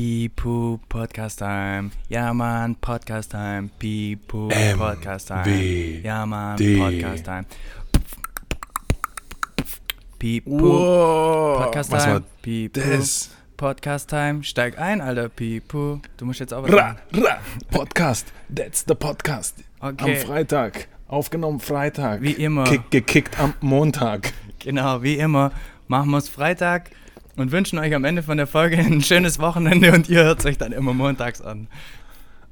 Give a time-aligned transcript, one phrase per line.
[0.00, 1.90] Pipu Podcast Time.
[2.08, 3.68] Ja, Mann, Podcast Time.
[3.78, 6.00] Pipu Podcast Time.
[6.02, 6.56] Ja, Mann.
[6.56, 7.44] Podcast Time.
[10.18, 10.70] Pipu
[11.58, 12.22] Podcast Time.
[12.40, 13.30] Pipu das?
[13.58, 14.42] Podcast Time.
[14.42, 16.00] Steig ein, Alter, Pipu.
[16.16, 17.38] Du musst jetzt auch was Ra, ra,
[17.70, 19.62] Podcast, that's the Podcast.
[19.80, 20.18] Okay.
[20.18, 22.22] Am Freitag, aufgenommen Freitag.
[22.22, 22.64] Wie immer.
[22.64, 24.32] Kick, gekickt am Montag.
[24.60, 25.52] Genau, wie immer
[25.88, 26.90] machen wir es Freitag
[27.36, 30.46] und wünschen euch am Ende von der Folge ein schönes Wochenende und ihr hört es
[30.46, 31.68] euch dann immer montags an.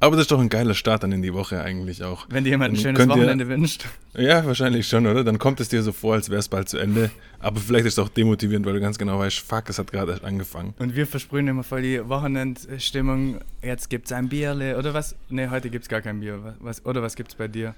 [0.00, 2.26] Aber das ist doch ein geiler Start dann in die Woche eigentlich auch.
[2.30, 3.84] Wenn dir jemand ein schönes könnt ihr- Wochenende wünscht.
[4.16, 5.24] Ja, wahrscheinlich schon, oder?
[5.24, 7.10] Dann kommt es dir so vor, als wäre es bald zu Ende.
[7.40, 10.12] Aber vielleicht ist es auch demotivierend, weil du ganz genau weißt, fuck, es hat gerade
[10.12, 10.72] erst angefangen.
[10.78, 13.38] Und wir versprühen immer voll die Wochenendstimmung.
[13.60, 15.16] Jetzt gibt es ein Bierle oder was?
[15.30, 16.38] Ne, heute gibt es gar kein Bier.
[16.44, 17.74] Was, was, oder was gibt es bei dir?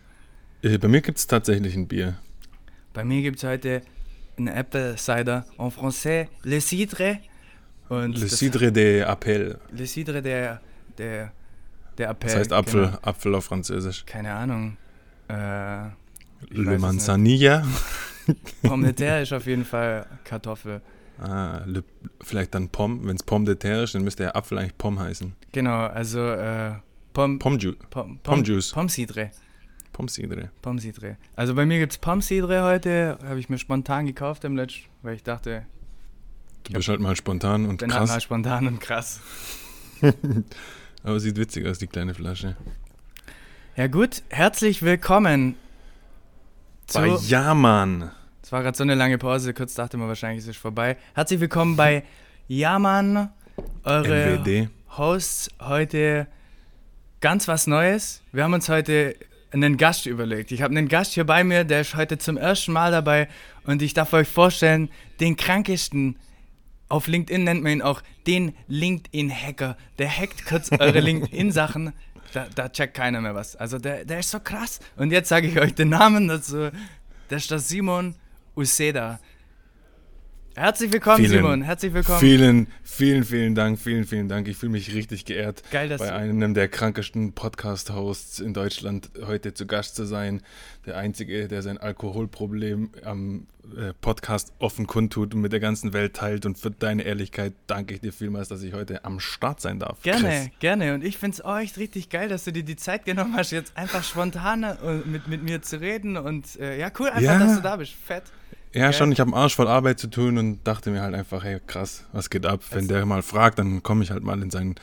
[0.62, 2.18] Äh, Bei mir gibt es tatsächlich ein Bier.
[2.92, 3.80] Bei mir gibt es heute
[4.40, 7.18] einen Apple Cider en français, Le Cidre.
[7.88, 9.58] Und Le Cidre de Appel.
[9.72, 10.60] Le Cidre, der,
[10.96, 11.32] der,
[11.98, 12.30] der Appell.
[12.30, 12.98] Das heißt Apfel, Genau.
[13.02, 14.04] Apfel auf Französisch.
[14.06, 14.76] Keine Ahnung.
[15.28, 15.88] Äh,
[16.50, 16.78] Le.
[16.78, 17.64] Manzanilla.
[18.62, 20.80] Pomme de terre ist auf jeden Fall Kartoffel.
[21.18, 21.84] Ah, le,
[22.22, 23.00] vielleicht dann Pomme.
[23.06, 25.34] Wenn es Pomme de terre ist, dann müsste der Apfel eigentlich Pomme heißen.
[25.52, 26.72] Genau, also äh,
[27.12, 27.76] Pom, Pomme Juice.
[27.90, 28.72] Pom, Pomjuice.
[28.72, 28.74] Pomcidre.
[28.74, 29.30] Pomme Cidre.
[30.62, 31.16] Pomcidre.
[31.36, 33.18] Also bei mir gibt es Pomcidre heute.
[33.22, 35.66] Habe ich mir spontan gekauft im Letzt, weil ich dachte,
[36.64, 38.22] Du bist halt mal spontan und bin halt mal krass.
[38.22, 39.20] spontan und krass.
[41.02, 42.56] Aber sieht witzig aus, die kleine Flasche.
[43.76, 45.56] Ja gut, herzlich willkommen.
[46.92, 48.10] Bei Ja, Mann.
[48.42, 50.96] Es war gerade so eine lange Pause, kurz dachte man wahrscheinlich, es ist vorbei.
[51.14, 52.04] Herzlich willkommen bei
[52.48, 53.30] Jaman,
[53.84, 54.68] eure NWD.
[54.96, 56.26] Hosts heute
[57.20, 58.22] ganz was Neues.
[58.32, 59.14] Wir haben uns heute
[59.52, 60.52] einen Gast überlegt.
[60.52, 63.28] Ich habe einen Gast hier bei mir, der ist heute zum ersten Mal dabei
[63.64, 66.16] und ich darf euch vorstellen, den krankesten,
[66.88, 69.76] auf LinkedIn nennt man ihn auch, den LinkedIn-Hacker.
[69.98, 71.92] Der hackt kurz eure LinkedIn-Sachen,
[72.32, 73.56] da, da checkt keiner mehr was.
[73.56, 74.80] Also der, der ist so krass.
[74.96, 76.70] Und jetzt sage ich euch den Namen dazu.
[77.28, 78.14] Das ist der Simon
[78.56, 79.18] Uceda.
[80.56, 81.62] Herzlich willkommen, Vielen, Simon.
[81.62, 82.18] Herzlich willkommen.
[82.18, 84.48] Vielen, vielen, vielen Dank, vielen, vielen Dank.
[84.48, 89.66] Ich fühle mich richtig geehrt, Geil, bei einem der krankesten Podcast-Hosts in Deutschland heute zu
[89.66, 90.42] Gast zu sein.
[90.86, 93.46] Der Einzige, der sein Alkoholproblem am
[93.76, 96.44] äh, Podcast offen kundtut und mit der ganzen Welt teilt.
[96.44, 100.02] Und für deine Ehrlichkeit danke ich dir vielmals, dass ich heute am Start sein darf.
[100.02, 100.48] Gerne, Chris.
[100.58, 100.94] gerne.
[100.94, 103.52] Und ich finde es auch echt richtig geil, dass du dir die Zeit genommen hast,
[103.52, 104.74] jetzt einfach spontan äh,
[105.04, 106.16] mit, mit mir zu reden.
[106.16, 107.38] Und äh, ja, cool, einfach, Ja.
[107.38, 107.92] dass du da bist.
[107.94, 108.24] Fett.
[108.72, 108.92] Ja, Geil.
[108.92, 111.58] schon, ich habe einen Arsch voll Arbeit zu tun und dachte mir halt einfach, hey,
[111.66, 112.60] krass, was geht ab?
[112.70, 114.76] Wenn Es- der mal fragt, dann komme ich halt mal in seinen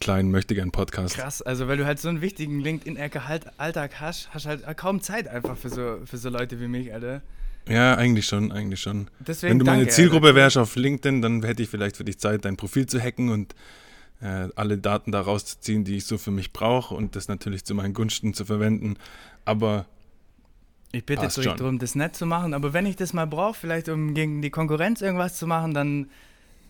[0.00, 1.14] kleinen Möchtegern-Podcast.
[1.16, 5.56] Krass, also weil du halt so einen wichtigen LinkedIn-Alltag hast, hast halt kaum Zeit einfach
[5.56, 7.22] für so, für so Leute wie mich, Alter.
[7.68, 9.08] Ja, eigentlich schon, eigentlich schon.
[9.18, 10.36] Deswegen Wenn du meine danke, Zielgruppe Alter.
[10.36, 13.54] wärst auf LinkedIn, dann hätte ich vielleicht für dich Zeit, dein Profil zu hacken und
[14.20, 17.74] äh, alle Daten da rauszuziehen, die ich so für mich brauche und das natürlich zu
[17.74, 18.96] meinen Gunsten zu verwenden.
[19.44, 19.86] Aber
[20.92, 23.54] Ich bitte Passt euch darum, das nett zu machen, aber wenn ich das mal brauche,
[23.54, 26.08] vielleicht um gegen die Konkurrenz irgendwas zu machen, dann,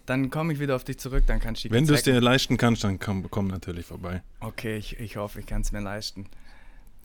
[0.06, 2.56] dann komme ich wieder auf dich zurück, dann kannst du wenn du es dir leisten
[2.56, 4.22] kannst, dann komm, komm natürlich vorbei.
[4.40, 6.26] Okay, ich, ich hoffe, ich kann es mir leisten.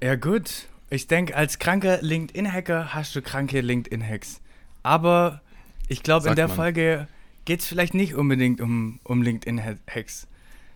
[0.02, 4.42] Ja gut, ich denke, als kranker LinkedIn-Hacker hast du kranke LinkedIn-Hacks.
[4.84, 5.42] Aber
[5.88, 6.58] ich glaube, in der man.
[6.58, 7.08] Folge
[7.46, 10.28] geht es vielleicht nicht unbedingt um, um LinkedIn-Hacks.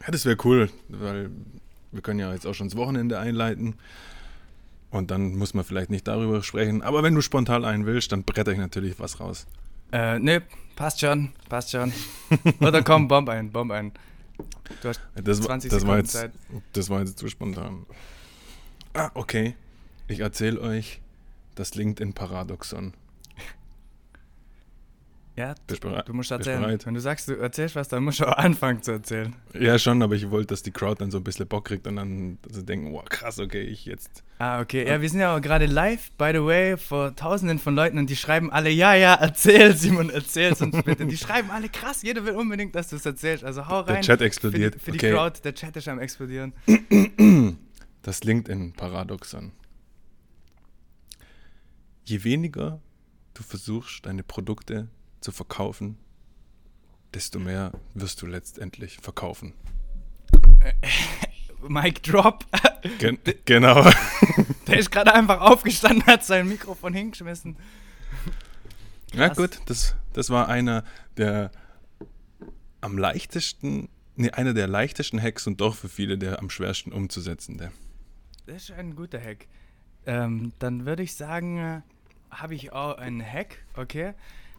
[0.02, 1.32] Ja, das wäre cool, weil
[1.92, 3.76] wir können ja jetzt auch schon das Wochenende einleiten.
[4.96, 6.82] Und dann muss man vielleicht nicht darüber sprechen.
[6.82, 9.46] Aber wenn du spontan einen willst, dann bretter ich natürlich was raus.
[9.92, 10.42] Äh, ne,
[10.78, 11.92] passt schon, passt schon.
[12.62, 13.92] Oder komm, bomb ein, bomb ein.
[14.82, 16.32] Du hast Das, war- 20 das, war Sekunden jetzt, Zeit.
[16.72, 17.86] das war jetzt zu spontan.
[18.94, 19.56] Ah, okay.
[20.08, 21.02] Ich erzähle euch
[21.56, 22.94] das LinkedIn-Paradoxon.
[25.38, 26.80] Ja, du, musst erzählen.
[26.82, 29.36] Wenn du sagst, du erzählst was, dann musst du auch anfangen zu erzählen.
[29.54, 31.98] Ja, schon, aber ich wollte, dass die Crowd dann so ein bisschen Bock kriegt und
[31.98, 34.24] dann sie denken, wow, krass, okay, ich jetzt.
[34.40, 34.88] Ah, okay.
[34.88, 38.10] Ja, wir sind ja auch gerade live, by the way, vor tausenden von Leuten und
[38.10, 41.06] die schreiben alle, ja, ja, erzähl, Simon, erzähl's uns bitte.
[41.06, 43.44] Die schreiben alle, krass, jeder will unbedingt, dass du es erzählst.
[43.44, 43.96] Also hau rein.
[43.96, 44.82] Der Chat für die, explodiert.
[44.82, 45.12] für die okay.
[45.12, 46.54] Crowd, der Chat ist am explodieren.
[48.04, 49.52] Das LinkedIn-Paradoxon.
[52.06, 52.80] Je weniger
[53.34, 54.88] du versuchst, deine Produkte
[55.26, 55.98] zu verkaufen,
[57.16, 59.54] desto mehr wirst du letztendlich verkaufen.
[61.68, 62.46] Mic drop.
[63.00, 63.90] Gen genau.
[64.68, 67.58] Der ist gerade einfach aufgestanden, hat sein Mikrofon hingeschmissen.
[69.14, 69.38] Ja Krass.
[69.38, 70.84] gut, das, das war einer
[71.18, 71.50] der
[72.82, 77.72] am leichtesten, nee, einer der leichtesten Hacks und doch für viele der am schwersten umzusetzende.
[78.46, 79.48] Das ist ein guter Hack.
[80.06, 81.82] Ähm, dann würde ich sagen, äh,
[82.30, 84.14] habe ich auch einen Hack, okay?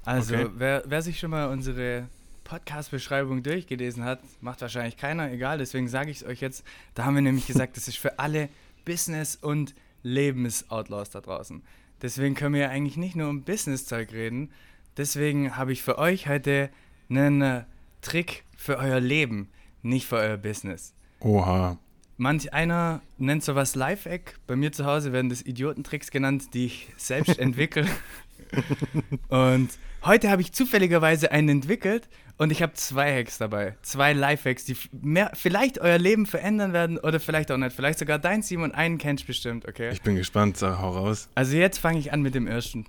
[0.06, 0.49] Also, Okay.
[0.56, 2.08] Wer, wer sich schon mal unsere
[2.44, 6.64] Podcast-Beschreibung durchgelesen hat, macht wahrscheinlich keiner, egal, deswegen sage ich es euch jetzt.
[6.94, 8.49] Da haben wir nämlich gesagt, das ist für alle
[8.85, 9.75] Business- und
[10.05, 11.62] Lebens-Outlaws da draußen.
[12.03, 14.50] Deswegen können wir ja eigentlich nicht nur um Business-Zeug reden.
[14.97, 16.70] Deswegen habe ich für euch heute
[17.11, 17.64] einen äh,
[18.00, 19.49] Trick für euer Leben,
[19.82, 20.94] nicht für euer Business.
[21.20, 21.79] Oha.
[22.17, 24.38] Manch einer nennt sowas Lifehack.
[24.47, 27.87] Bei mir zu Hause werden das Idiotentricks genannt, die ich selbst entwickle.
[29.28, 29.70] und
[30.04, 32.08] heute habe ich zufälligerweise einen entwickelt
[32.38, 33.76] und ich habe zwei Hacks dabei.
[33.82, 37.75] Zwei Lifehacks, die mehr, vielleicht euer Leben verändern werden oder vielleicht auch nicht.
[37.75, 39.90] Vielleicht sogar dein Simon, einen kennst du bestimmt, okay?
[39.90, 41.28] Ich bin gespannt, sag, hau raus.
[41.34, 42.87] Also jetzt fange ich an mit dem ersten.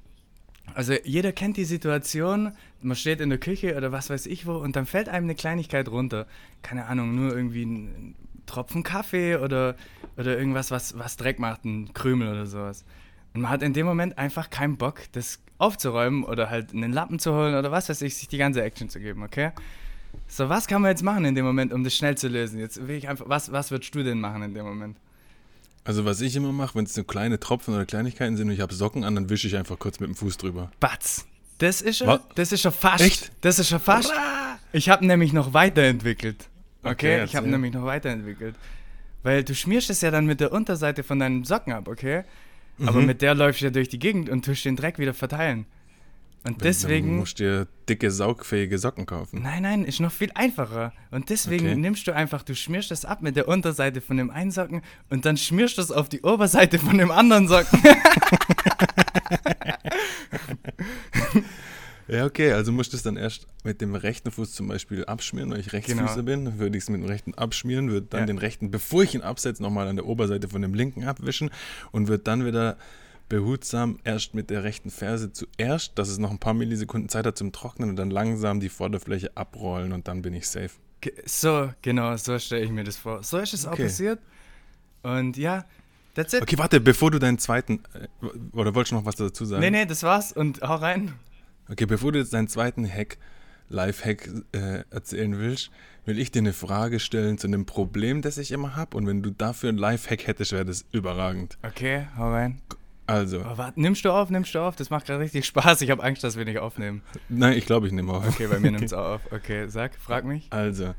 [0.74, 2.52] Also jeder kennt die Situation,
[2.82, 5.36] man steht in der Küche oder was weiß ich wo und dann fällt einem eine
[5.36, 6.28] Kleinigkeit runter.
[6.62, 8.16] Keine Ahnung, nur irgendwie ein
[8.46, 9.76] Tropfen Kaffee oder,
[10.18, 12.86] oder irgendwas, was, was Dreck macht, ein Krümel oder sowas.
[13.38, 17.20] Und man hat in dem Moment einfach keinen Bock, das aufzuräumen oder halt einen Lappen
[17.20, 19.52] zu holen oder was weiß ich, sich die ganze Action zu geben, okay?
[20.28, 22.60] So, was kann man jetzt machen in dem Moment, um das schnell zu lösen?
[22.60, 24.98] Jetzt will ich einfach, was, was würdest du denn machen in dem Moment?
[25.84, 28.62] Also was ich immer mache, wenn es so kleine Tropfen oder Kleinigkeiten sind und ich
[28.62, 30.72] habe Socken an, dann wische ich einfach kurz mit dem Fuß drüber.
[30.80, 31.28] Batz.
[31.60, 32.22] Das ist schon, Was?
[32.34, 33.04] das ist schon fast.
[33.04, 33.32] Echt?
[33.42, 34.12] Das ist schon fast.
[34.72, 36.50] Ich habe nämlich noch weiterentwickelt.
[36.82, 38.56] Okay, Okay, ich habe nämlich noch weiterentwickelt.
[39.22, 42.24] Weil du schmierst es ja dann mit der Unterseite von deinen Socken ab, okay?
[42.86, 43.08] Aber Mhm.
[43.08, 45.66] mit der läufst du ja durch die Gegend und tust den Dreck wieder verteilen.
[46.44, 47.18] Und Du deswegen.
[47.18, 49.42] musst dir dicke, saugfähige Socken kaufen.
[49.42, 50.94] Nein, nein, ist noch viel einfacher.
[51.12, 51.76] Und deswegen Okay.
[51.76, 55.26] nimmst du einfach, du schmierst das ab mit der Unterseite von dem einen Socken und
[55.26, 57.82] dann schmierst du es auf die Oberseite von dem anderen Socken.
[62.08, 65.52] Ja, okay, also musst du es dann erst mit dem rechten Fuß zum Beispiel abschmieren,
[65.52, 66.44] weil ich Rechtsfüßer Genau.
[66.46, 68.26] bin, würde ich es mit dem rechten abschmieren, würde dann Ja.
[68.28, 71.50] den rechten, bevor ich ihn absetze, nochmal an der Oberseite von dem linken abwischen
[71.92, 72.78] und würde dann wieder
[73.30, 77.38] behutsam erst mit der rechten Ferse zuerst, dass es noch ein paar Millisekunden Zeit hat
[77.38, 80.70] zum Trocknen und dann langsam die Vorderfläche abrollen und dann bin ich safe.
[81.26, 83.22] So, genau, so stelle ich mir das vor.
[83.24, 83.84] So ist es auch Okay.
[83.84, 84.20] passiert.
[85.04, 85.66] Und ja,
[86.16, 86.42] that's it.
[86.42, 88.08] Okay, warte, bevor du deinen zweiten, äh,
[88.54, 89.62] oder wolltest du noch was dazu sagen?
[89.62, 91.14] Nee, nee, das war's und hau rein.
[91.70, 93.18] Okay, bevor du jetzt deinen zweiten Hack,
[93.70, 95.72] Live-Hack äh, erzählen willst,
[96.06, 98.96] will ich dir eine Frage stellen zu einem Problem, das ich immer habe.
[98.96, 101.58] Und wenn du dafür einen Live-Hack hättest, wäre das überragend.
[101.64, 102.62] Okay, hau rein.
[103.08, 104.76] Also, Oh, warte, nimmst du auf, nimmst du auf?
[104.76, 105.82] Das macht gerade richtig Spaß.
[105.82, 107.02] Ich habe Angst, dass wir nicht aufnehmen.
[107.30, 108.28] nein, ich glaube, ich nehme auf.
[108.28, 109.22] Okay, bei mir nimmt's auch auf.
[109.32, 110.48] Okay, sag, frag mich.
[110.50, 110.94] Also,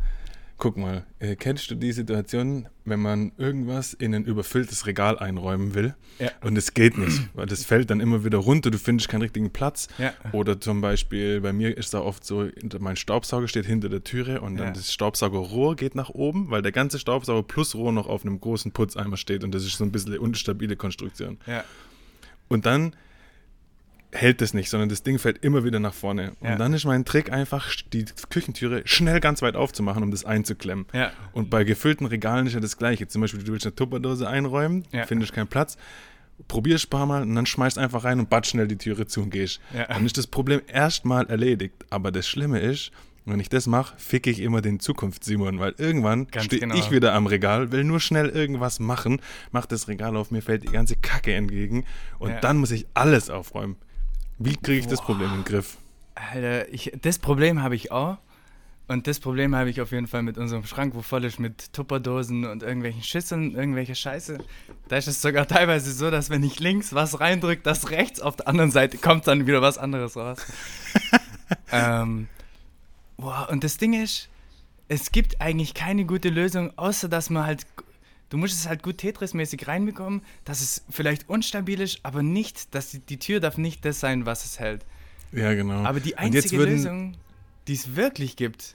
[0.59, 5.75] guck mal, äh, kennst du die Situation, wenn man irgendwas in ein überfülltes Regal einräumen
[5.75, 6.31] will Ja.
[6.43, 9.51] und es geht nicht, weil das fällt dann immer wieder runter, du findest keinen richtigen
[9.51, 9.87] Platz.
[9.99, 10.13] Ja.
[10.33, 12.49] Oder zum Beispiel, bei mir ist da oft so,
[12.81, 14.73] mein Staubsauger steht hinter der Türe und dann Ja.
[14.73, 18.73] das Staubsaugerrohr geht nach oben, weil der ganze Staubsauger plus Rohr noch auf einem großen
[18.73, 21.39] Putzeimer steht und das ist so ein bisschen eine unstabile Konstruktion.
[21.47, 21.65] Ja.
[22.49, 22.95] Und dann
[24.13, 26.33] hält es nicht, sondern das Ding fällt immer wieder nach vorne.
[26.41, 26.53] Ja.
[26.53, 30.87] Und dann ist mein Trick einfach, die Küchentüre schnell ganz weit aufzumachen, um das einzuklemmen.
[30.95, 31.13] Ja.
[31.33, 33.07] Und bei gefüllten Regalen ist ja das Gleiche.
[33.09, 35.05] Zum Beispiel, du willst eine Tupperdose einräumen, Ja.
[35.05, 35.77] findest keinen Platz,
[36.47, 39.23] probierst ein paar Mal und dann schmeißt einfach rein und batsch schnell die Türe zu
[39.23, 39.61] und gehst.
[39.75, 39.87] Ja.
[39.87, 41.75] Dann ist das Problem erstmal erledigt.
[41.91, 42.93] Aber das Schlimme ist,
[43.27, 46.77] wenn ich das mache, ficke ich immer den Zukunfts-Simon, weil irgendwann stehe genau.
[46.77, 49.21] ich wieder am Regal, will nur schnell irgendwas machen,
[49.53, 51.85] mach das Regal auf, mir fällt die ganze Kacke entgegen
[52.19, 52.41] und Ja.
[52.41, 53.77] dann muss ich alles aufräumen.
[54.39, 55.79] Wie kriege ich das Problem in den Griff?
[56.15, 58.19] Alter, ich, das Problem habe ich auch.
[58.89, 61.75] Und das Problem habe ich auf jeden Fall mit unserem Schrank, wo voll ist mit
[61.75, 64.39] Tupperdosen und irgendwelchen Schüsseln, irgendwelche Scheiße.
[64.89, 68.37] Da ist es sogar teilweise so, dass wenn ich links was reindrücke, dass rechts auf
[68.37, 70.39] der anderen Seite kommt dann wieder was anderes raus.
[71.73, 72.29] ähm,
[73.19, 74.31] boah, und das Ding ist,
[74.89, 77.67] es gibt eigentlich keine gute Lösung, außer dass man halt,
[78.31, 82.91] du musst es halt gut Tetris-mäßig reinbekommen, dass es vielleicht unstabil ist, aber nicht, dass
[82.91, 84.85] die, die Tür darf nicht das sein, was es hält.
[85.33, 85.85] Ja, genau.
[85.85, 87.17] Aber die einzige Lösung,
[87.67, 88.75] die es wirklich gibt,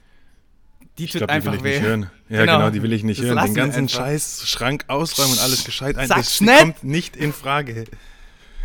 [0.98, 1.70] die tut glaube, die will einfach ich weh.
[1.78, 2.10] nicht hören.
[2.28, 2.58] Ja, Genau.
[2.58, 3.44] genau, die will ich nicht Das hören.
[3.46, 3.96] Den ganzen einfach.
[3.96, 6.06] Scheiß Schrank ausräumen und alles gescheit ein.
[6.06, 6.58] Sag Das schnell!
[6.58, 7.84] kommt nicht in Frage.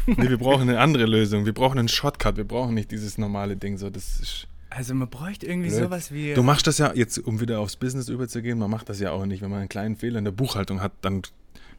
[0.06, 1.46] Nee, wir brauchen eine andere Lösung.
[1.46, 2.38] Wir brauchen einen Shortcut.
[2.38, 3.78] Wir brauchen nicht dieses normale Ding.
[3.78, 5.84] So, das ist Also man bräuchte irgendwie blöd.
[5.84, 6.34] sowas wie.
[6.34, 9.26] Du machst das ja, jetzt um wieder aufs Business überzugehen, man macht das ja auch
[9.26, 9.42] nicht.
[9.42, 11.24] Wenn man einen kleinen Fehler in der Buchhaltung hat, dann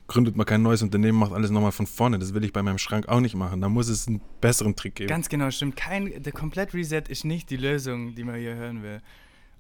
[0.09, 2.19] gründet man kein neues Unternehmen, macht alles nochmal von vorne.
[2.19, 3.61] Das will ich bei meinem Schrank auch nicht machen.
[3.61, 5.09] Da muss es einen besseren Trick geben.
[5.09, 5.77] Ganz genau, stimmt.
[5.77, 9.01] Kein, der Komplett-Reset ist nicht die Lösung, die man hier hören will.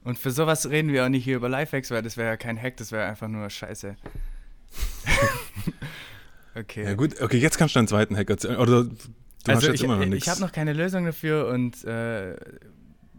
[0.02, 2.60] Und für sowas reden wir auch nicht hier über Lifehacks, weil das wäre ja kein
[2.60, 3.96] Hack, das wäre einfach nur Scheiße.
[6.56, 6.84] okay.
[6.84, 8.56] ja gut, okay, jetzt kannst du deinen zweiten Hack erzählen.
[8.56, 10.28] Oder du hast also jetzt ich, immer noch ich nichts.
[10.28, 12.34] habe noch keine Lösung dafür und äh,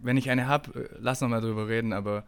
[0.04, 2.24] wenn ich eine habe, lass noch mal drüber reden, aber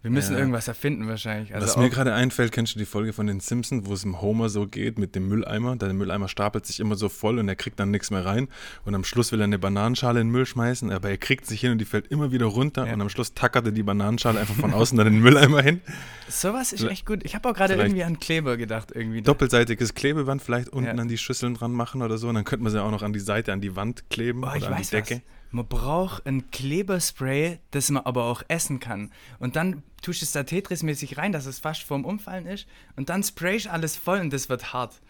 [0.00, 0.38] Wir müssen Ja.
[0.38, 1.52] irgendwas erfinden wahrscheinlich.
[1.52, 4.20] Also Was mir gerade einfällt, kennst du die Folge von den Simpsons, wo es im
[4.20, 5.74] Homer so geht mit dem Mülleimer?
[5.74, 8.46] Der Mülleimer stapelt sich immer so voll und er kriegt dann nichts mehr rein.
[8.84, 11.60] Und am Schluss will er eine Bananenschale in den Müll schmeißen, aber er kriegt sich
[11.60, 12.86] hin und die fällt immer wieder runter.
[12.86, 12.92] Ja.
[12.94, 15.80] Und am Schluss tackert er die Bananenschale einfach von außen dann in den Mülleimer hin.
[16.28, 17.24] sowas ist echt gut.
[17.24, 18.92] Ich habe auch gerade irgendwie an Kleber gedacht.
[18.94, 19.22] irgendwie.
[19.22, 21.02] Doppelseitiges Klebeband vielleicht unten Ja.
[21.02, 22.28] an die Schüsseln dran machen oder so.
[22.28, 24.50] Und dann könnte man sie auch noch an die Seite, an die Wand kleben Oh,
[24.54, 25.14] ich oder an die weiß Decke.
[25.16, 25.37] was.
[25.50, 29.10] Man braucht ein Kleberspray, das man aber auch essen kann.
[29.38, 32.66] Und dann tust du es da Tetris-mäßig rein, dass es fast vorm Umfallen ist.
[32.96, 35.00] Und dann sprayst du alles voll und das wird hart.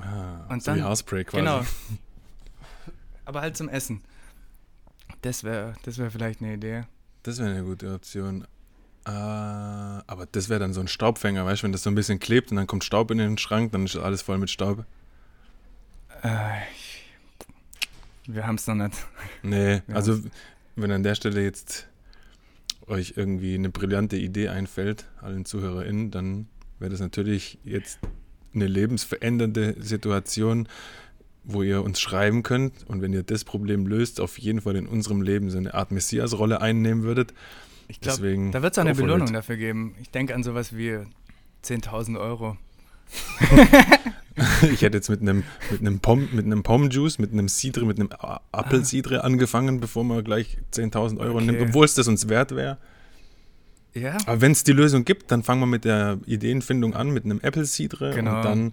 [0.00, 1.38] Ah, Und so wie dann- Haarspray quasi.
[1.38, 1.62] Genau.
[3.24, 4.02] aber halt zum Essen.
[5.22, 6.82] Das wäre das wär vielleicht eine Idee.
[7.22, 8.46] Das wäre eine gute Option.
[9.06, 12.20] Äh, aber das wäre dann so ein Staubfänger, weißt du, wenn das so ein bisschen
[12.20, 14.84] klebt und dann kommt Staub in den Schrank, dann ist alles voll mit Staub.
[16.22, 16.60] Äh,
[18.34, 18.94] wir haben es noch nicht.
[19.42, 19.94] Nee, Ja.
[19.94, 20.20] also
[20.76, 21.86] wenn an der Stelle jetzt
[22.86, 27.98] euch irgendwie eine brillante Idee einfällt, allen ZuhörerInnen, dann wäre das natürlich jetzt
[28.54, 30.68] eine lebensverändernde Situation,
[31.44, 34.86] wo ihr uns schreiben könnt und wenn ihr das Problem löst, auf jeden Fall in
[34.86, 37.32] unserem Leben so eine Art Messias-Rolle einnehmen würdet.
[37.88, 39.34] Ich glaube, da wird es auch eine Belohnung it.
[39.34, 39.94] dafür geben.
[40.00, 40.98] Ich denke an sowas wie
[41.64, 42.56] 10.000 Euro.
[44.72, 47.98] Ich hätte jetzt mit einem mit einem Pom mit einem Pomjuice, mit einem Cidre, mit
[47.98, 48.10] einem
[48.52, 51.46] Apfelcidre angefangen, bevor man gleich 10.000 Euro Okay.
[51.46, 52.78] nimmt, obwohl es das uns wert wäre.
[53.92, 57.24] Ja, Aber wenn es die Lösung gibt, dann fangen wir mit der Ideenfindung an, mit
[57.24, 58.36] einem Apple Cidre Genau.
[58.36, 58.72] und dann,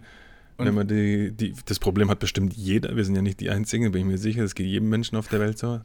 [0.58, 3.50] wenn Und- man die, die, das Problem hat bestimmt jeder, wir sind ja nicht die
[3.50, 5.82] Einzigen, bin ich mir sicher, das geht jedem Menschen auf der Welt so,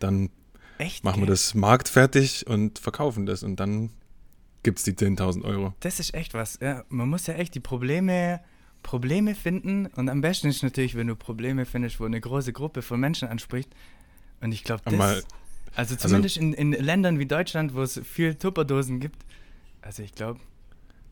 [0.00, 0.28] dann
[0.76, 1.02] echt.
[1.02, 3.90] machen wir das marktfertig und verkaufen das und dann
[4.62, 5.72] gibt es die 10.000 Euro.
[5.80, 6.58] Das ist echt was.
[6.60, 8.40] Ja, man muss ja echt die Probleme,
[8.84, 9.86] Probleme finden.
[9.86, 13.26] Und am besten ist natürlich, wenn du Probleme findest, wo eine große Gruppe von Menschen
[13.26, 13.68] anspricht.
[14.40, 15.24] Und ich glaube, das.
[15.74, 19.16] Also zumindest in, in Ländern wie Deutschland, wo es viel Tupperdosen gibt.
[19.82, 20.38] Also ich glaube,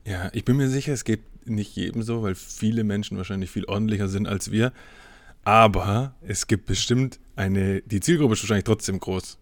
[0.05, 3.65] Ja, ich bin mir sicher, es geht nicht jedem so, weil viele Menschen wahrscheinlich viel
[3.65, 4.73] ordentlicher sind als wir.
[5.43, 9.39] Aber es gibt bestimmt eine, die Zielgruppe ist wahrscheinlich trotzdem groß,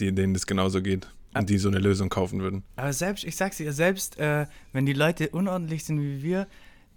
[0.00, 2.64] die, denen das genauso geht und die so eine Lösung kaufen würden.
[2.74, 6.48] aber selbst, ich sag's dir, selbst äh, wenn die Leute unordentlich sind wie wir,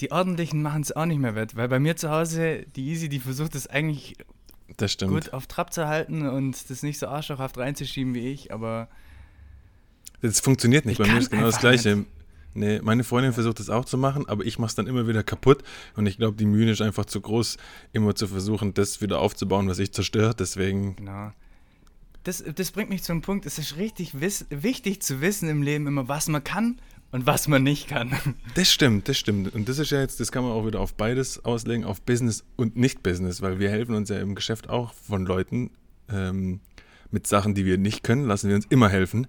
[0.02, 1.56] die Ordentlichen machen es auch nicht mehr wett.
[1.56, 4.16] Weil bei mir zu Hause, die Easy, die versucht es eigentlich
[5.06, 8.88] gut auf Trab zu halten und das nicht so arschlochhaft reinzuschieben wie ich, aber
[10.22, 11.00] Das funktioniert nicht.
[11.00, 12.06] Ich Bei mir ist genau das Gleiche.
[12.56, 15.24] Nee, meine Freundin versucht das auch zu machen, aber ich mache es dann immer wieder
[15.24, 15.64] kaputt.
[15.96, 17.58] Und ich glaube, die Mühe ist einfach zu groß,
[17.94, 20.34] immer zu versuchen, das wieder aufzubauen, was ich zerstöre.
[20.34, 21.32] Deswegen, Genau.
[22.24, 25.88] Das, das bringt mich zum Punkt, es ist richtig wiss, wichtig zu wissen im Leben
[25.88, 26.80] immer, was man kann
[27.12, 28.16] und was man nicht kann.
[28.56, 29.54] das stimmt, das stimmt.
[29.54, 32.44] Und das ist ja jetzt, das kann man auch wieder auf beides auslegen, auf Business
[32.56, 35.72] und Nicht-Business, weil wir helfen uns ja im Geschäft auch von Leuten
[36.10, 36.60] ähm,
[37.12, 39.28] mit Sachen, die wir nicht können, lassen wir uns immer helfen.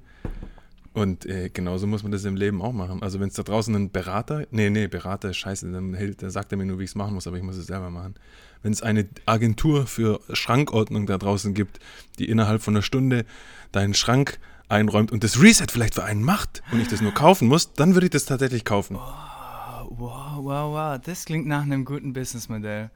[0.92, 3.00] Und äh, genauso muss man das im Leben auch machen.
[3.00, 6.30] Also wenn es da draußen einen Berater, nee, nee, Berater ist scheiße, dann, hält, dann
[6.30, 8.16] sagt er mir nur, wie ich es machen muss, aber ich muss es selber machen.
[8.62, 11.78] Wenn es eine Agentur für Schrankordnung da draußen gibt,
[12.18, 13.24] die innerhalb von einer Stunde
[13.70, 17.48] deinen Schrank einräumt und das Reset vielleicht für einen macht und ich das nur kaufen
[17.48, 18.96] muss, dann würde ich das tatsächlich kaufen.
[18.96, 22.90] Wow, wow, wow, das klingt nach einem guten Businessmodell.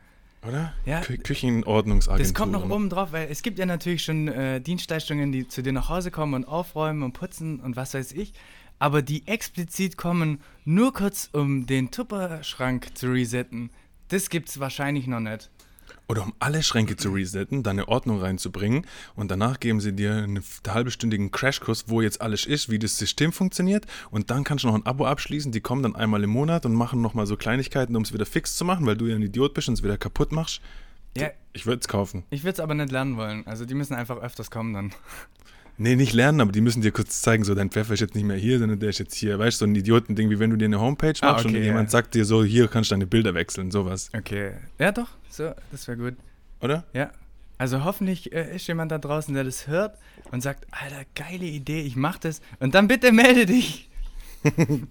[0.46, 0.74] Oder?
[0.84, 1.00] Ja.
[1.00, 2.24] Kü Küchenordnungsagentur.
[2.24, 5.62] Das kommt noch oben drauf, weil es gibt ja natürlich schon äh, Dienstleistungen, die zu
[5.62, 8.34] dir nach Hause kommen und aufräumen und putzen und was weiß ich,
[8.78, 13.70] aber die explizit kommen nur kurz, um den Tupperschrank zu resetten.
[14.08, 15.50] Das gibt's wahrscheinlich noch nicht.
[16.06, 20.14] Oder um alle Schränke zu resetten, da eine Ordnung reinzubringen und danach geben sie dir
[20.16, 24.68] einen halbstündigen Crashkurs, wo jetzt alles ist, wie das System funktioniert und dann kannst du
[24.68, 27.96] noch ein Abo abschließen, die kommen dann einmal im Monat und machen nochmal so Kleinigkeiten,
[27.96, 29.96] um es wieder fix zu machen, weil du ja ein Idiot bist und es wieder
[29.96, 30.60] kaputt machst.
[31.16, 32.24] Ja, Ich würde es kaufen.
[32.30, 33.46] ich würde es aber nicht lernen wollen.
[33.46, 34.92] Also die müssen einfach öfters kommen dann.
[35.76, 38.24] Nee, nicht lernen, aber die müssen dir kurz zeigen, so dein Pfeffer ist jetzt nicht
[38.24, 39.38] mehr hier, sondern der ist jetzt hier.
[39.38, 41.60] Weißt du, so ein Idiotending, wie wenn du dir eine Homepage Ah, machst okay, und
[41.60, 41.66] ja.
[41.68, 44.08] jemand sagt dir so, hier kannst du deine Bilder wechseln, sowas.
[44.16, 44.52] Okay.
[44.78, 45.08] Ja, doch.
[45.30, 46.14] So, das wäre gut.
[46.60, 46.84] Oder?
[46.92, 47.10] Ja.
[47.58, 49.98] Also hoffentlich äh, ist jemand da draußen, der das hört
[50.30, 52.40] und sagt, Alter, geile Idee, ich mach das.
[52.60, 53.88] Und dann bitte melde dich.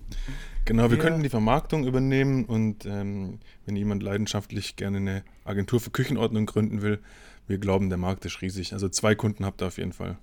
[0.65, 1.03] Genau, wir Ja.
[1.03, 6.81] könnten die Vermarktung übernehmen und ähm, wenn jemand leidenschaftlich gerne eine Agentur für Küchenordnung gründen
[6.81, 6.99] will,
[7.47, 8.71] wir glauben, der Markt ist riesig.
[8.71, 10.17] Also zwei Kunden habt ihr auf jeden Fall.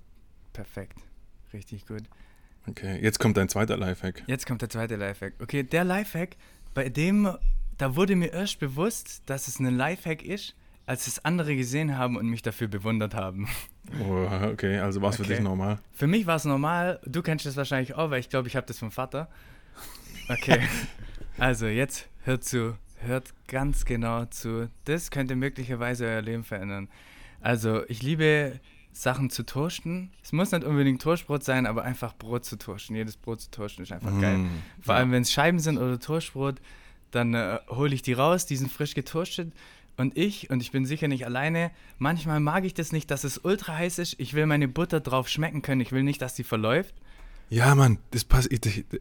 [0.53, 0.97] Perfekt.
[1.53, 2.03] Richtig gut.
[2.67, 4.23] Okay, jetzt kommt ein zweiter Lifehack.
[4.27, 5.33] Jetzt kommt der zweite Lifehack.
[5.41, 6.37] Okay, der Lifehack,
[6.73, 7.29] bei dem,
[7.77, 10.55] da wurde mir erst bewusst, dass es ein Lifehack ist,
[10.85, 13.47] als es andere gesehen haben und mich dafür bewundert haben.
[13.99, 15.33] Oh, okay, also war es für Okay.
[15.35, 15.79] dich normal.
[15.91, 18.67] Für mich war es normal, du kennst das wahrscheinlich auch, weil ich glaube, ich habe
[18.67, 19.29] das vom Vater.
[20.29, 20.59] Okay,
[21.37, 24.69] also jetzt hört zu, hört ganz genau zu.
[24.85, 26.89] Das könnte möglicherweise euer Leben verändern.
[27.41, 28.59] Also ich liebe
[28.93, 30.11] Sachen zu toasten.
[30.23, 32.95] Es muss nicht unbedingt Toastbrot sein, aber einfach Brot zu toasten.
[32.95, 34.39] Jedes Brot zu toasten ist einfach geil.
[34.39, 34.49] Mm,
[34.81, 36.61] Vor allem, wenn es Scheiben sind oder Toastbrot,
[37.11, 39.53] dann äh, hole ich die raus, die sind frisch getoastet.
[39.97, 43.37] Und ich, und ich bin sicher nicht alleine, manchmal mag ich das nicht, dass es
[43.37, 44.15] ultra heiß ist.
[44.19, 45.81] Ich will meine Butter drauf schmecken können.
[45.81, 46.95] Ich will nicht, dass sie verläuft.
[47.49, 48.49] Ja, Mann, das passt.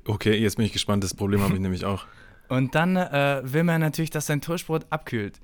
[0.07, 1.05] Okay, jetzt bin ich gespannt.
[1.05, 2.05] Das Problem habe ich nämlich auch.
[2.49, 5.41] Und dann äh, will man natürlich, dass sein Toastbrot abkühlt.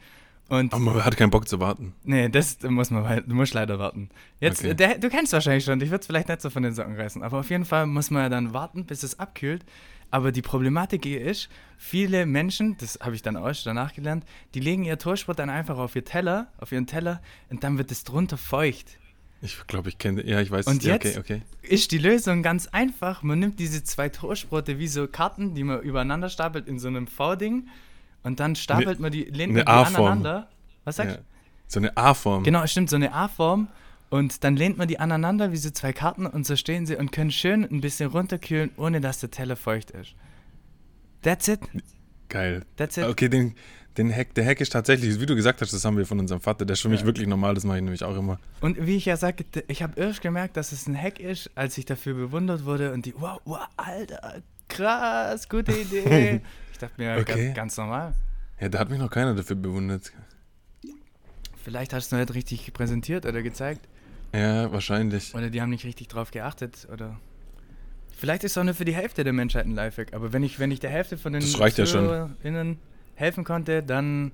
[0.48, 1.92] Und Aber man hat keinen Bock zu warten.
[2.04, 4.10] nee, das muss man, du musst leider warten.
[4.40, 4.74] Jetzt, Okay.
[4.74, 7.22] der, du kennst wahrscheinlich schon, ich würde es vielleicht nicht so von den Socken reißen,
[7.22, 9.64] aber auf jeden Fall muss man ja dann warten, bis es abkühlt.
[10.12, 14.24] Aber die Problematik hier ist, viele Menschen, das habe ich dann auch schon danach gelernt,
[14.54, 17.90] die legen ihr Toastbrot dann einfach auf ihr Teller, auf ihren Teller und dann wird
[17.90, 18.98] es drunter feucht.
[19.42, 20.24] Ich glaube, ich kenne.
[20.24, 20.66] Ja, ich weiß.
[20.68, 21.18] Und ja, jetzt?
[21.18, 21.42] Okay, okay.
[21.62, 23.22] Ist die Lösung ganz einfach.
[23.24, 27.06] Man nimmt diese zwei Toastbrote wie so Karten, die man übereinander stapelt in so einem
[27.08, 27.66] V-Ding
[28.26, 30.06] und dann stapelt man die, lehnt eine man die A-Form.
[30.06, 30.48] aneinander.
[30.84, 31.20] Was sagst Ja.
[31.22, 31.26] du?
[31.68, 32.44] So eine A-Form.
[32.44, 33.68] Genau, stimmt, so eine A-Form.
[34.08, 37.10] Und dann lehnt man die aneinander wie so zwei Karten und so stehen sie und
[37.10, 40.14] können schön ein bisschen runterkühlen, ohne dass der Teller feucht ist.
[41.22, 41.60] That's it.
[42.28, 42.64] Geil.
[42.76, 43.04] That's it.
[43.04, 43.54] Okay, den,
[43.98, 46.40] den Hack, der Hack ist tatsächlich, wie du gesagt hast, das haben wir von unserem
[46.40, 46.64] Vater.
[46.64, 47.06] Der ist für mich Ja.
[47.06, 48.38] wirklich normal, das mache ich nämlich auch immer.
[48.60, 51.76] Und wie ich ja sagte, ich habe erst gemerkt, dass es ein Hack ist, als
[51.76, 54.36] ich dafür bewundert wurde und die, wow, wow, Alter,
[54.68, 56.40] krass, gute Idee.
[56.76, 57.46] Ich dachte mir, Okay.
[57.46, 58.12] ganz, ganz normal.
[58.60, 60.12] Ja, da hat mich noch keiner dafür bewundert.
[61.64, 63.88] Vielleicht hast du nicht richtig präsentiert oder gezeigt.
[64.34, 65.34] Ja, wahrscheinlich.
[65.34, 66.86] Oder die haben nicht richtig drauf geachtet.
[66.92, 67.18] Oder
[68.14, 70.12] vielleicht ist es auch nur für die Hälfte der Menschheit ein Lifehack.
[70.12, 71.86] Aber wenn ich, wenn ich der Hälfte von den reicht ja.
[71.86, 72.76] ZuhörerInnen
[73.14, 74.32] helfen konnte, dann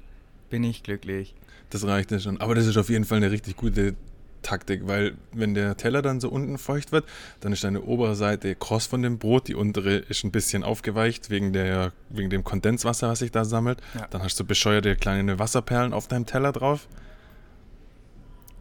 [0.50, 1.36] bin ich glücklich.
[1.70, 2.40] Das reicht ja schon.
[2.40, 3.94] Aber das ist auf jeden Fall eine richtig gute
[4.42, 7.04] Taktik, weil wenn der Teller dann so unten feucht wird,
[7.40, 11.30] dann ist deine obere Seite kross von dem Brot, die untere ist ein bisschen aufgeweicht
[11.30, 13.80] wegen, der, wegen dem Kondenswasser, was sich da sammelt.
[13.94, 14.06] Ja.
[14.10, 16.88] Dann hast du bescheuerte kleine Wasserperlen auf deinem Teller drauf.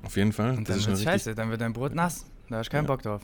[0.03, 0.57] Auf jeden Fall.
[0.57, 2.25] Und das dann ist scheiße, dann wird dein Brot nass.
[2.49, 2.87] Da hast du keinen Ja.
[2.87, 3.21] Bock drauf.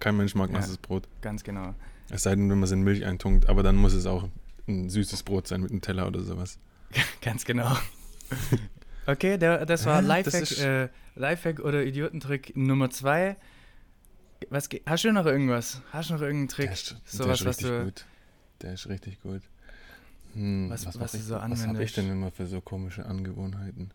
[0.00, 0.58] Kein Mensch mag Ja.
[0.58, 1.08] nasses Brot.
[1.20, 1.74] Ganz genau.
[2.10, 4.28] Es sei denn, wenn man es in Milch eintunkt, aber dann muss es auch
[4.68, 6.58] ein süßes Brot sein mit einem Teller oder sowas.
[7.22, 7.76] Ganz genau.
[9.06, 13.36] Okay, der, das war das Lifehack, ist- äh, Lifehack oder Idiotentrick Nummer zwei.
[14.50, 15.82] Was, hast du noch irgendwas?
[15.92, 16.66] Hast du noch irgendeinen Trick?
[16.66, 17.84] Der ist, der Sowas, ist was richtig du.
[17.84, 18.04] gut.
[18.62, 19.42] Der ist richtig gut.
[20.34, 23.90] Hm, Was- was was ich, so Was habe ich denn immer für so komische Angewohnheiten?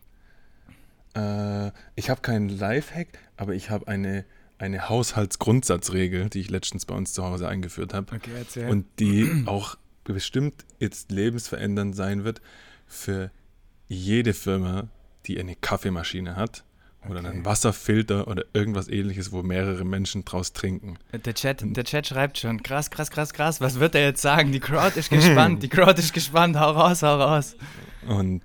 [1.14, 4.24] Äh, ich habe keinen Lifehack, aber ich habe eine,
[4.58, 8.14] eine Haushaltsgrundsatzregel, die ich letztens bei uns zu Hause eingeführt habe.
[8.14, 8.68] Okay, erzähl.
[8.68, 12.40] Und die auch bestimmt jetzt lebensverändernd sein wird
[12.86, 13.30] für
[13.88, 14.88] jede Firma,
[15.28, 16.64] die eine Kaffeemaschine hat
[17.08, 17.28] oder Okay.
[17.28, 20.98] einen Wasserfilter oder irgendwas ähnliches, wo mehrere Menschen draus trinken.
[21.12, 24.50] Der Chat, der Chat schreibt schon, krass, krass, krass, krass, was wird er jetzt sagen?
[24.52, 27.56] Die Crowd ist gespannt, die Crowd ist gespannt, hau raus, hau raus.
[28.06, 28.42] Und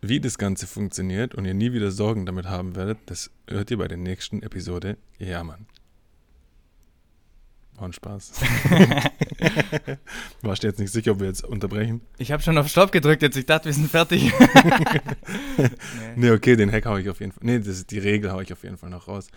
[0.00, 3.76] wie das Ganze funktioniert und ihr nie wieder Sorgen damit haben werdet, das hört ihr
[3.76, 4.96] bei der nächsten Episode.
[5.18, 5.66] Ja, Mann.
[7.80, 8.32] War ein Spaß.
[10.42, 12.02] Warst du jetzt nicht sicher, ob wir jetzt unterbrechen?
[12.18, 14.30] Ich habe schon auf Stopp gedrückt jetzt, ich dachte, wir sind fertig.
[15.56, 15.70] nee.
[16.16, 17.40] Nee, okay, den Hack hau ich auf jeden Fall.
[17.42, 19.28] Nee, das ist die Regel hau ich auf jeden Fall noch raus.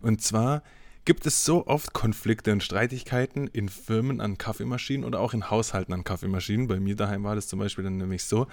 [0.00, 0.62] Und zwar
[1.04, 5.92] gibt es so oft Konflikte und Streitigkeiten in Firmen an Kaffeemaschinen oder auch in Haushalten
[5.92, 6.68] an Kaffeemaschinen.
[6.68, 8.46] Bei mir daheim war das zum Beispiel dann nämlich so,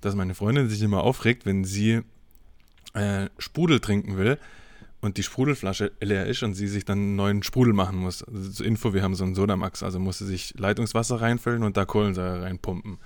[0.00, 2.00] dass meine Freundin sich immer aufregt, wenn sie
[2.94, 4.38] äh, Sprudel trinken will
[5.04, 8.22] und die Sprudelflasche leer ist und sie sich dann einen neuen Sprudel machen muss.
[8.22, 11.76] Also zur Info, wir haben so einen Sodamax, also muss sie sich Leitungswasser reinfüllen und
[11.76, 12.96] da Kohlensäure reinpumpen.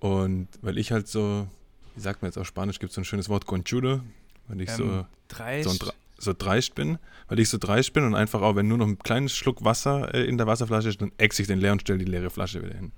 [0.00, 1.46] Und weil ich halt so,
[1.94, 4.00] wie sagt man jetzt auf Spanisch, gibt es so ein schönes Wort, conchudo,
[4.48, 6.98] weil ich so, Ähm, so, ein, Dre- so dreist bin,
[7.28, 10.14] weil ich so dreist bin und einfach auch, wenn nur noch ein kleines Schluck Wasser
[10.14, 12.62] äh, in der Wasserflasche ist, dann ex ich den leer und stelle die leere Flasche
[12.62, 12.90] wieder hin.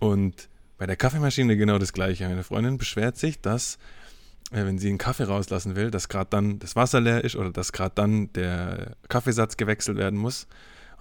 [0.00, 2.28] Und bei der Kaffeemaschine genau das gleiche.
[2.28, 3.78] Meine Freundin beschwert sich, dass,
[4.52, 7.72] wenn sie einen Kaffee rauslassen will, dass gerade dann das Wasser leer ist oder dass
[7.72, 10.46] gerade dann der Kaffeesatz gewechselt werden muss.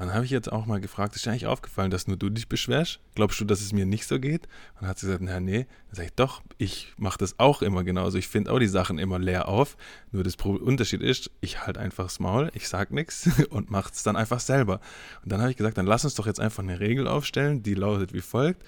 [0.02, 2.32] Und dann habe ich jetzt auch mal gefragt, ist dir eigentlich aufgefallen, dass nur du
[2.32, 3.00] dich beschwerst?
[3.14, 4.48] Glaubst du, dass es mir nicht so geht?
[4.74, 5.68] Und dann hat sie gesagt, na nee.
[5.90, 8.18] Dann sage ich, doch, ich mache das auch immer genauso.
[8.18, 9.78] Ich finde auch die Sachen immer leer auf.
[10.12, 14.02] Nur das Unterschied ist, ich halte einfach das Maul, ich sag nichts und mache es
[14.02, 14.80] dann einfach selber.
[15.24, 17.76] Und dann habe ich gesagt, dann lass uns doch jetzt einfach eine Regel aufstellen, die
[17.76, 18.64] lautet wie folgt,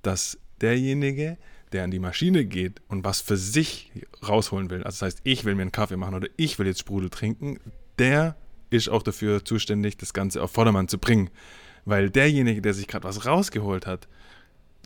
[0.00, 1.36] dass derjenige,
[1.72, 3.90] der an die Maschine geht und was für sich
[4.26, 6.80] rausholen will, also das heißt, ich will mir einen Kaffee machen oder ich will jetzt
[6.80, 7.58] Sprudel trinken,
[7.98, 8.36] der
[8.70, 11.30] ist auch dafür zuständig, das Ganze auf Vordermann zu bringen.
[11.84, 14.08] Weil derjenige, der sich gerade was rausgeholt hat,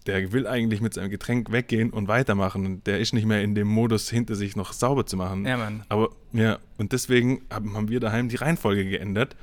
[0.07, 2.83] der will eigentlich mit seinem Getränk weggehen und weitermachen.
[2.85, 5.45] Der ist nicht mehr in dem Modus, hinter sich noch sauber zu machen.
[5.45, 5.85] Ja, Mann.
[5.89, 9.37] Aber ja, und deswegen haben, haben wir daheim die Reihenfolge geändert.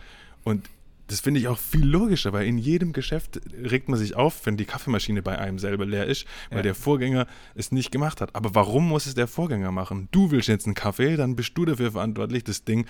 [0.44, 0.70] Und
[1.08, 4.56] das finde ich auch viel logischer, weil in jedem Geschäft regt man sich auf, wenn
[4.58, 6.64] die Kaffeemaschine bei einem selber leer ist, weil Ja.
[6.64, 8.36] der Vorgänger es nicht gemacht hat.
[8.36, 10.08] Aber warum muss es der Vorgänger machen?
[10.12, 12.86] Du willst jetzt einen Kaffee, dann bist du dafür verantwortlich, das Ding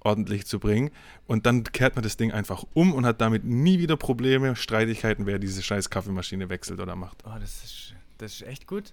[0.00, 0.90] ordentlich zu bringen.
[1.26, 5.26] Und dann kehrt man das Ding einfach um und hat damit nie wieder Probleme, Streitigkeiten,
[5.26, 7.22] wer diese scheiß Kaffeemaschine wechselt oder macht.
[7.26, 8.92] Oh, das ist, das ist echt gut.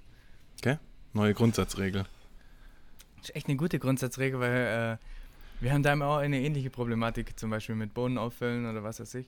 [0.59, 0.77] Okay?
[1.13, 2.05] Neue Grundsatzregel.
[3.17, 5.05] Das ist echt eine gute Grundsatzregel, weil äh,
[5.59, 8.99] wir haben da immer auch eine ähnliche Problematik, zum Beispiel mit Bohnen auffüllen oder was
[8.99, 9.27] weiß ich.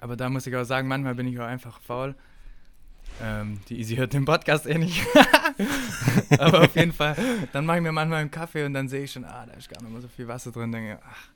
[0.00, 2.14] Aber da muss ich auch sagen, manchmal bin ich auch einfach faul.
[3.22, 5.04] Ähm, die Easy hört den Podcast eh nicht.
[6.38, 7.16] Aber auf jeden Fall,
[7.52, 9.68] dann mache ich mir manchmal einen Kaffee und dann sehe ich schon, ah, da ist
[9.68, 10.70] gar nicht mehr so viel Wasser drin.
[10.70, 11.28] Denke, ach,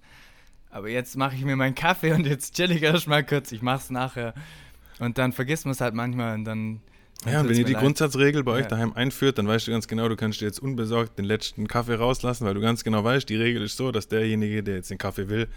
[0.71, 3.79] aber jetzt mache ich mir meinen Kaffee und jetzt chill ich erstmal kurz, ich mache
[3.79, 4.33] es nachher.
[4.99, 6.81] Und dann vergisst man es halt manchmal und dann.
[7.27, 7.83] Ja, und wenn ihr die leid.
[7.83, 8.69] Grundsatzregel bei euch Ja.
[8.69, 11.95] daheim einführt, dann weißt du ganz genau, du kannst dir jetzt unbesorgt den letzten Kaffee
[11.95, 14.99] rauslassen, weil du ganz genau weißt, die Regel ist so, dass derjenige, der jetzt den
[14.99, 15.49] Kaffee will,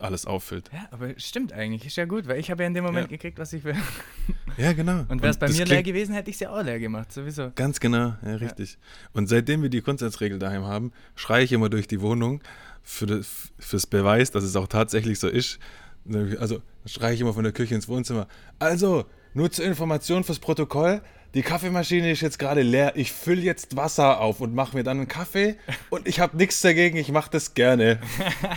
[0.00, 0.70] alles auffüllt.
[0.72, 3.16] Ja, aber stimmt eigentlich, ist ja gut, weil ich habe ja in dem Moment Ja.
[3.16, 3.74] gekriegt, was ich will.
[4.56, 5.04] Ja, genau.
[5.08, 7.50] Und wäre es bei mir leer gewesen, hätte ich es ja auch leer gemacht, sowieso.
[7.56, 8.78] Ganz genau, ja, richtig.
[9.12, 12.40] Und seitdem wir die Grundsatzregel daheim haben, schreie ich immer durch die Wohnung
[12.84, 15.58] für das, fürs Beweis, dass es auch tatsächlich so ist.
[16.38, 18.28] Also schreie ich immer von der Küche ins Wohnzimmer.
[18.60, 21.02] Also, nur zur Information fürs Protokoll.
[21.34, 22.92] Die Kaffeemaschine ist jetzt gerade leer.
[22.96, 25.56] Ich fülle jetzt Wasser auf und mache mir dann einen Kaffee.
[25.90, 26.96] Und ich habe nichts dagegen.
[26.96, 28.00] Ich mache das gerne.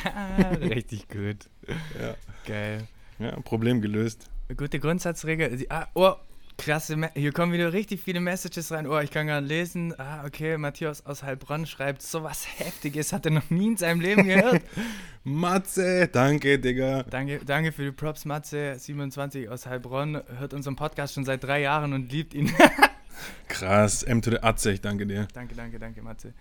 [0.61, 1.49] Richtig gut.
[1.67, 2.15] Ja.
[2.45, 2.87] Geil.
[3.19, 4.29] ja, Problem gelöst.
[4.55, 5.65] Gute Grundsatzregel.
[5.69, 6.13] Ah, oh,
[6.61, 6.95] krasse.
[6.95, 8.87] Me Hier kommen wieder richtig viele Messages rein.
[8.87, 9.93] Oh, ich kann gerade lesen.
[9.99, 10.57] Ah, okay.
[10.57, 14.61] Matthias aus Heilbronn schreibt, so was Heftiges hat er noch nie in seinem Leben gehört.
[15.23, 17.03] Matze, danke, Digga.
[17.03, 18.75] danke, danke für die Props, Matze.
[18.79, 20.21] 27 aus Heilbronn.
[20.39, 22.51] Hört unseren Podcast schon seit drei Jahren und liebt ihn.
[23.47, 25.27] Krass, M to the Atze, ich danke dir.
[25.33, 26.33] danke, danke, danke, Matze.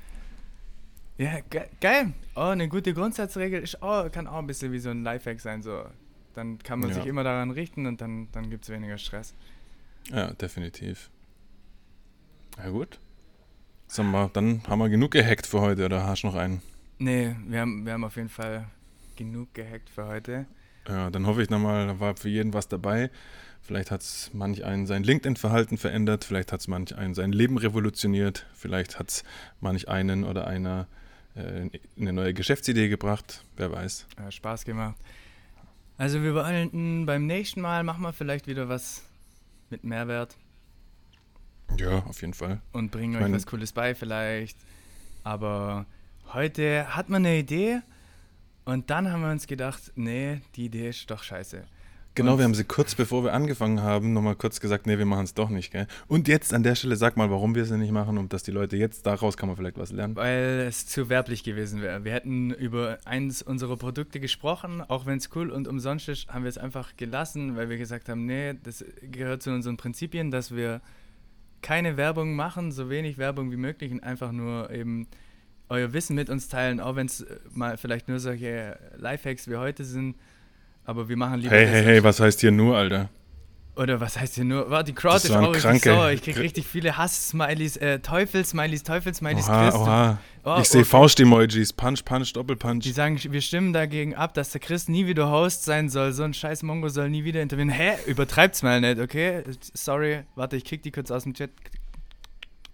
[1.19, 2.15] Ja, ge geil.
[2.35, 5.61] Oh, eine gute Grundsatzregel ist auch, kann auch ein bisschen wie so ein Lifehack sein.
[5.63, 5.85] So.
[6.35, 6.95] Dann kann man Ja.
[6.95, 9.35] sich immer daran richten und dann, dann gibt es weniger Stress.
[10.11, 11.11] Ja, definitiv.
[12.59, 12.99] Ja gut.
[13.87, 16.63] Sag mal, dann haben wir genug gehackt für heute, oder hast du noch einen?
[16.99, 18.67] Nee, wir haben, wir haben auf jeden Fall
[19.17, 20.47] genug gehackt für heute.
[20.89, 23.11] Ja, dann hoffe ich nochmal, da war für jeden was dabei.
[23.63, 27.59] Vielleicht hat es manch einen sein LinkedIn-Verhalten verändert, vielleicht hat es manch einen sein Leben
[27.59, 29.25] revolutioniert, vielleicht hat es
[29.61, 30.89] manch einen oder einer
[31.35, 34.07] äh, eine neue Geschäftsidee gebracht, wer weiß.
[34.17, 34.97] Äh, Spaß gemacht.
[35.97, 39.05] Also wir wollen beim nächsten Mal machen wir vielleicht wieder was
[39.71, 40.37] mit Mehrwert
[41.77, 42.61] Ja, auf jeden Fall.
[42.73, 44.59] und bringen Ich euch was Cooles bei vielleicht.
[45.23, 45.87] Aber
[46.33, 47.81] heute hat man eine Idee
[48.65, 51.65] und dann haben wir uns gedacht, nee, die Idee ist doch scheiße.
[52.17, 55.07] Genau, Und- wir haben sie kurz bevor wir angefangen haben, nochmal kurz gesagt, nee, wir
[55.07, 55.87] machen es doch nicht, gell?
[56.09, 58.51] Und jetzt an der Stelle sag mal, warum wir es nicht machen, um dass die
[58.51, 60.17] Leute jetzt daraus kann man vielleicht was lernen.
[60.17, 62.05] Weil es zu werblich gewesen wäre.
[62.05, 66.43] Wir hätten über eins unserer Produkte gesprochen, auch wenn es cool und umsonst ist, haben
[66.43, 70.55] wir es einfach gelassen, weil wir gesagt haben, nee, das gehört zu unseren Prinzipien, dass
[70.55, 70.81] wir
[71.63, 75.07] keine Werbung machen, so wenig Werbung wie möglich und einfach nur eben
[75.69, 79.85] euer Wissen mit uns teilen, auch wenn es mal vielleicht nur solche Lifehacks wie heute
[79.85, 80.17] sind.
[80.85, 83.09] Aber wir machen lieber Hey, hey, hey, was heißt hier nur, Alter?
[83.81, 84.71] oder was heißt hier nur?
[84.71, 86.11] Warte, die Crowd Das ist auch richtig sauer.
[86.11, 90.19] Ich krieg richtig viele Hass-Smileys, äh, Teufel-Smileys, Teufel-Smileys, Oha, oha.
[90.45, 90.91] Oh, ich sehe okay.
[90.91, 92.83] Faust-Emojis, Punch, Punch, Doppelpunch.
[92.85, 96.13] Die sagen, wir stimmen dagegen ab, dass der Chris nie wieder Host sein soll.
[96.13, 97.79] So ein scheiß Mongo soll nie wieder intervenieren.
[97.79, 97.97] Hä?
[98.07, 99.45] Übertreibt's mal nicht, okay?
[99.73, 101.51] Sorry, warte, ich kick die kurz aus dem Chat.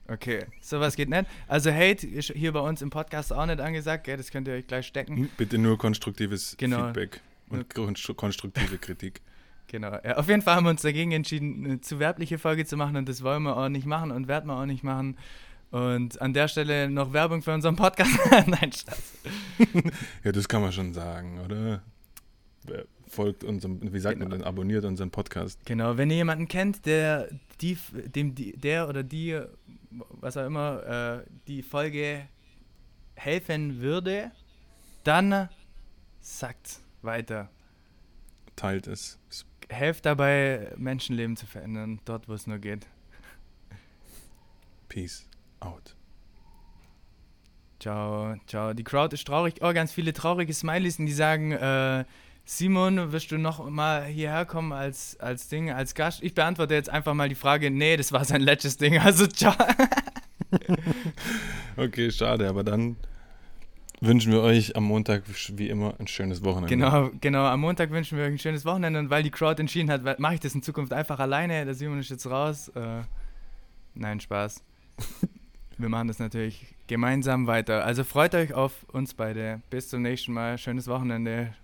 [0.08, 1.26] Okay, sowas geht nicht.
[1.48, 4.16] Also Hate ist hier bei uns im Podcast auch nicht angesagt, gell?
[4.16, 5.28] Das könnt ihr euch gleich stecken.
[5.36, 6.86] Bitte nur konstruktives Genau.
[6.86, 9.20] Feedback und konstru- konstruktive Kritik.
[9.68, 9.98] Genau.
[10.04, 12.94] Ja, auf jeden Fall haben wir uns dagegen entschieden, eine zu werbliche Folge zu machen
[12.94, 15.18] und das wollen wir auch nicht machen und werden wir auch nicht machen.
[15.72, 18.12] Und an der Stelle noch Werbung für unseren Podcast.
[18.46, 19.14] Nein, Spaß.
[20.22, 21.82] Ja, das kann man schon sagen, oder?
[23.08, 24.36] Folgt unserem, wie sagt man Genau.
[24.38, 25.58] denn, abonniert unseren Podcast.
[25.66, 27.28] Genau, wenn ihr jemanden kennt, der
[27.60, 27.76] die,
[28.14, 29.40] dem die, der oder die,
[29.90, 32.22] was auch immer, äh, die Folge
[33.16, 34.30] helfen würde,
[35.02, 35.48] dann
[36.20, 37.48] sagt weiter.
[38.56, 39.18] Teilt es.
[39.68, 42.86] Helft dabei, Menschenleben zu verändern, dort wo es nur geht.
[44.88, 45.26] Peace
[45.60, 45.96] out.
[47.80, 48.72] Ciao, ciao.
[48.74, 49.56] Die Crowd ist traurig.
[49.60, 52.04] Oh, ganz viele traurige Smileys, die sagen, äh,
[52.44, 56.22] Simon, wirst du noch mal hierher kommen als, als Ding, als Gast?
[56.22, 59.54] Ich beantworte jetzt einfach mal die Frage, nee, das war sein letztes Ding, also ciao.
[61.76, 62.96] Okay, schade, aber dann
[64.00, 65.22] wünschen wir euch am Montag
[65.54, 66.68] wie immer ein schönes Wochenende.
[66.68, 67.44] Genau, genau.
[67.44, 70.34] Am Montag wünschen wir euch ein schönes Wochenende und weil die Crowd entschieden hat, mache
[70.34, 71.64] ich das in Zukunft einfach alleine.
[71.64, 72.68] Der Simon ist jetzt raus.
[72.68, 73.02] Äh,
[73.94, 74.62] nein, Spaß.
[75.78, 77.84] wir machen das natürlich gemeinsam weiter.
[77.84, 79.60] Also freut euch auf uns beide.
[79.70, 80.58] Bis zum nächsten Mal.
[80.58, 81.54] Schönes Wochenende.